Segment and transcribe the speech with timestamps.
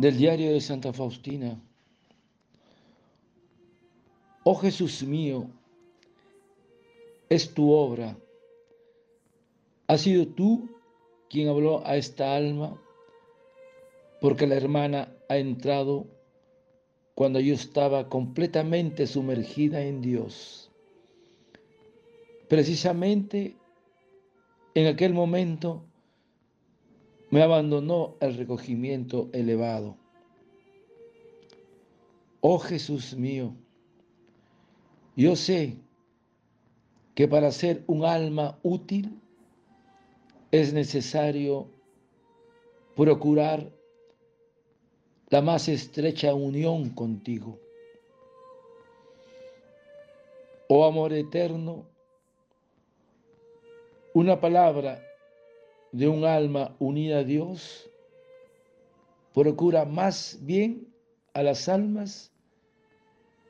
[0.00, 1.60] del diario de Santa Faustina.
[4.44, 5.50] Oh Jesús mío,
[7.28, 8.16] es tu obra.
[9.88, 10.70] Has sido tú
[11.28, 12.80] quien habló a esta alma,
[14.22, 16.06] porque la hermana ha entrado
[17.14, 20.70] cuando yo estaba completamente sumergida en Dios.
[22.48, 23.54] Precisamente
[24.74, 25.84] en aquel momento
[27.30, 29.96] me abandonó el recogimiento elevado.
[32.40, 33.54] Oh Jesús mío,
[35.16, 35.76] yo sé
[37.14, 39.20] que para ser un alma útil
[40.50, 41.68] es necesario
[42.96, 43.70] procurar
[45.28, 47.58] la más estrecha unión contigo.
[50.68, 51.84] Oh amor eterno,
[54.14, 55.09] una palabra
[55.92, 57.90] de un alma unida a Dios
[59.34, 60.88] procura más bien
[61.34, 62.32] a las almas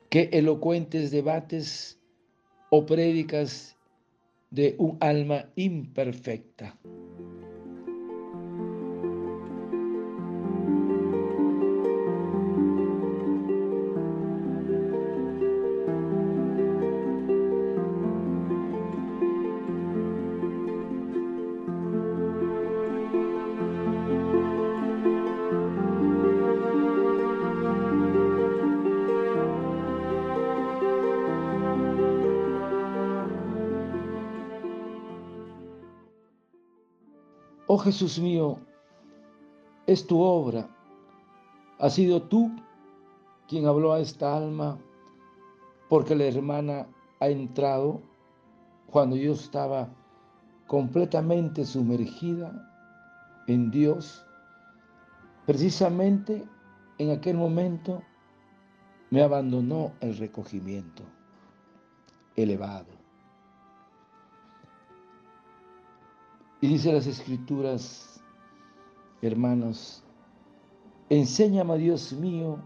[0.09, 1.99] que elocuentes debates
[2.69, 3.75] o prédicas
[4.49, 6.77] de un alma imperfecta.
[37.73, 38.59] Oh Jesús mío,
[39.87, 40.67] es tu obra.
[41.79, 42.51] Has sido tú
[43.47, 44.77] quien habló a esta alma
[45.87, 46.85] porque la hermana
[47.21, 48.01] ha entrado
[48.87, 49.87] cuando yo estaba
[50.67, 52.51] completamente sumergida
[53.47, 54.21] en Dios.
[55.45, 56.43] Precisamente
[56.97, 58.03] en aquel momento
[59.11, 61.03] me abandonó el recogimiento
[62.35, 63.00] elevado.
[66.63, 68.21] Y dice las escrituras,
[69.23, 70.03] hermanos,
[71.09, 72.59] enséñame, Dios mío,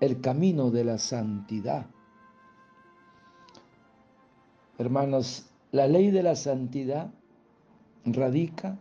[0.00, 1.86] el camino de la santidad.
[4.76, 7.10] Hermanos, la ley de la santidad
[8.04, 8.78] radica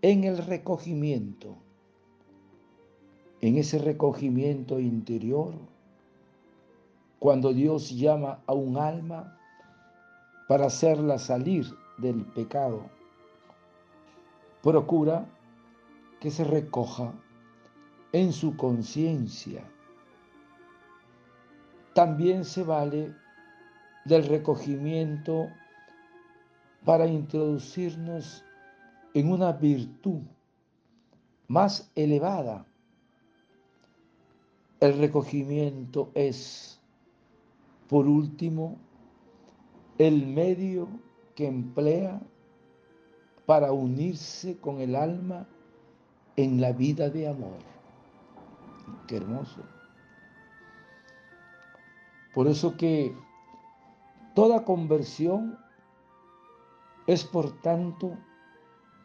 [0.00, 1.56] en el recogimiento,
[3.40, 5.54] en ese recogimiento interior,
[7.18, 9.36] cuando Dios llama a un alma
[10.46, 11.66] para hacerla salir
[11.98, 12.96] del pecado
[14.62, 15.26] procura
[16.20, 17.12] que se recoja
[18.12, 19.62] en su conciencia.
[21.94, 23.14] También se vale
[24.04, 25.48] del recogimiento
[26.84, 28.44] para introducirnos
[29.14, 30.22] en una virtud
[31.48, 32.66] más elevada.
[34.80, 36.80] El recogimiento es,
[37.88, 38.78] por último,
[39.98, 40.88] el medio
[41.34, 42.20] que emplea
[43.48, 45.46] para unirse con el alma
[46.36, 47.56] en la vida de amor.
[49.06, 49.62] Qué hermoso.
[52.34, 53.16] Por eso que
[54.34, 55.58] toda conversión
[57.06, 58.18] es por tanto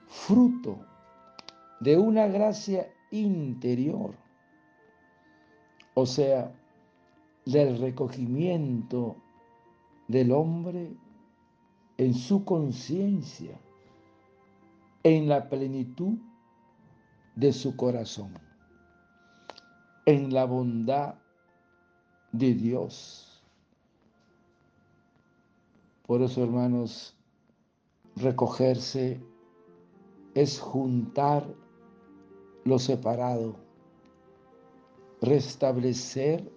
[0.07, 0.77] fruto
[1.79, 4.13] de una gracia interior,
[5.93, 6.53] o sea,
[7.45, 9.15] del recogimiento
[10.09, 10.91] del hombre
[11.95, 13.57] en su conciencia
[15.03, 16.17] en la plenitud
[17.35, 18.33] de su corazón,
[20.05, 21.15] en la bondad
[22.31, 23.43] de Dios.
[26.05, 27.15] Por eso, hermanos,
[28.15, 29.19] recogerse
[30.33, 31.45] es juntar
[32.63, 33.55] lo separado,
[35.21, 36.51] restablecer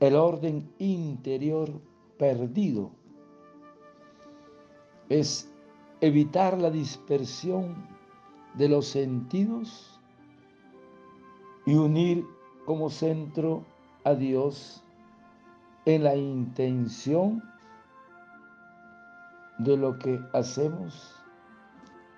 [0.00, 1.70] el orden interior
[2.18, 2.90] perdido.
[5.08, 5.52] Es
[6.00, 7.86] evitar la dispersión
[8.54, 10.00] de los sentidos
[11.66, 12.26] y unir
[12.64, 13.64] como centro
[14.04, 14.82] a Dios
[15.84, 17.42] en la intención
[19.58, 21.14] de lo que hacemos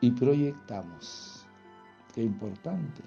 [0.00, 1.46] y proyectamos.
[2.14, 3.02] Qué importante.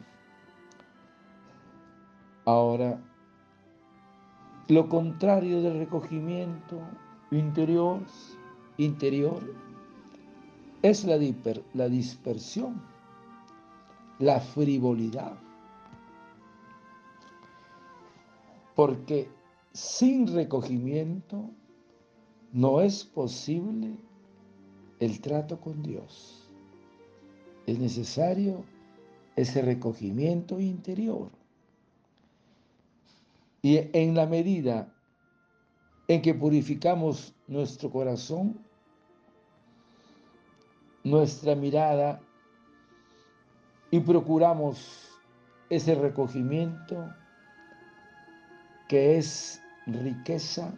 [2.46, 3.02] Ahora,
[4.68, 6.80] lo contrario del recogimiento
[7.32, 8.02] interior,
[8.78, 9.42] interior
[10.90, 11.18] es la,
[11.74, 12.80] la dispersión,
[14.20, 15.36] la frivolidad.
[18.76, 19.28] Porque
[19.74, 21.50] sin recogimiento
[22.54, 23.98] no es posible
[25.00, 26.52] el trato con Dios.
[27.66, 28.64] Es necesario
[29.36, 31.32] ese recogimiento interior.
[33.64, 34.94] Y en la medida
[36.08, 38.65] en que purificamos nuestro corazón,
[41.06, 42.20] nuestra mirada
[43.92, 45.08] y procuramos
[45.70, 47.14] ese recogimiento
[48.90, 50.74] que es riqueza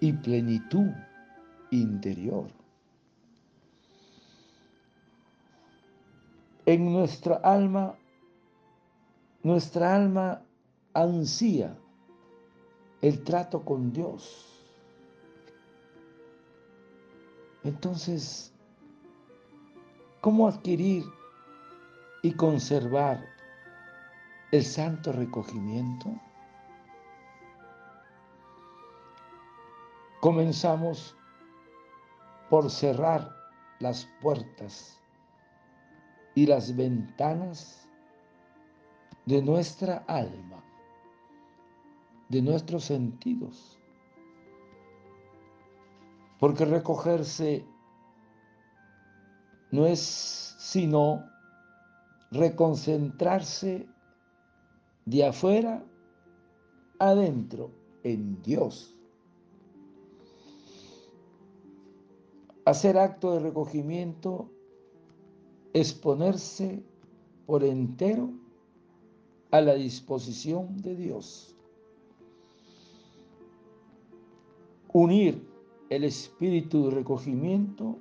[0.00, 0.92] y plenitud
[1.72, 2.46] interior.
[6.64, 7.96] En nuestra alma,
[9.42, 10.42] nuestra alma
[10.94, 11.76] ansía
[13.02, 14.44] el trato con Dios.
[17.64, 18.52] Entonces,
[20.28, 21.06] ¿cómo adquirir
[22.22, 23.24] y conservar
[24.52, 26.10] el santo recogimiento?
[30.20, 31.16] Comenzamos
[32.50, 33.34] por cerrar
[33.78, 35.00] las puertas
[36.34, 37.88] y las ventanas
[39.24, 40.62] de nuestra alma,
[42.28, 43.80] de nuestros sentidos.
[46.38, 47.64] Porque recogerse
[49.70, 50.00] no es
[50.58, 51.24] sino
[52.30, 53.86] reconcentrarse
[55.06, 55.84] de afuera
[56.98, 57.70] adentro
[58.02, 58.94] en Dios.
[62.64, 64.50] Hacer acto de recogimiento
[65.72, 66.82] es ponerse
[67.46, 68.30] por entero
[69.50, 71.56] a la disposición de Dios.
[74.92, 75.48] Unir
[75.88, 77.98] el espíritu de recogimiento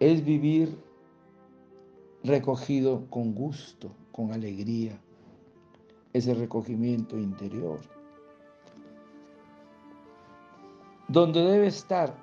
[0.00, 0.76] es vivir
[2.22, 4.98] recogido con gusto, con alegría,
[6.12, 7.80] ese recogimiento interior.
[11.08, 12.14] Donde debe estar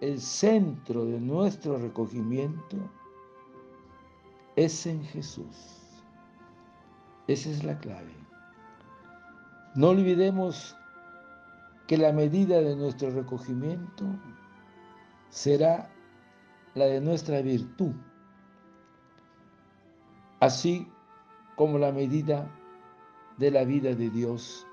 [0.00, 2.76] el centro de nuestro recogimiento
[4.54, 5.78] es en Jesús.
[7.26, 8.12] Esa es la clave.
[9.74, 10.76] No olvidemos
[11.86, 14.04] que la medida de nuestro recogimiento
[15.30, 15.90] será
[16.74, 17.92] la de nuestra virtud,
[20.40, 20.86] así
[21.56, 22.50] como la medida
[23.38, 24.66] de la vida de Dios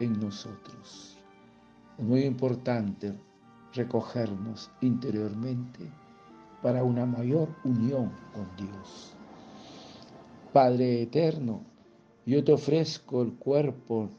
[0.00, 1.18] en nosotros.
[1.98, 3.14] Es muy importante
[3.72, 5.90] recogernos interiormente
[6.62, 9.14] para una mayor unión con Dios.
[10.52, 11.62] Padre eterno,
[12.26, 14.10] yo te ofrezco el cuerpo,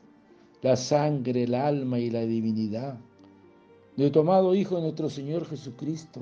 [0.61, 2.99] la sangre, el alma y la divinidad
[3.99, 6.21] de tu amado Hijo nuestro Señor Jesucristo,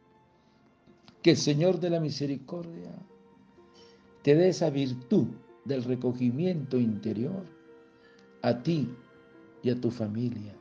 [1.21, 2.91] Que el Señor de la misericordia
[4.23, 5.27] te dé esa virtud
[5.65, 7.45] del recogimiento interior
[8.41, 8.89] a ti
[9.61, 10.55] y a tu familia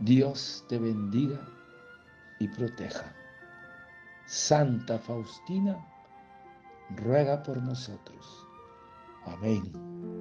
[0.00, 1.40] Dios te bendiga
[2.38, 3.12] y proteja.
[4.26, 5.76] Santa Faustina,
[6.96, 8.46] ruega por nosotros.
[9.24, 10.17] Amén.